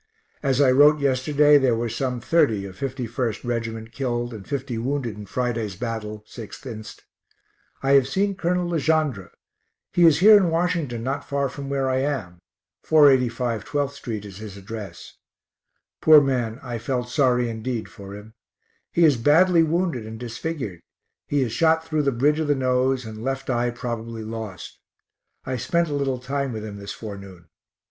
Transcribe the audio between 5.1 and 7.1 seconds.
in Friday's battle, 6th inst.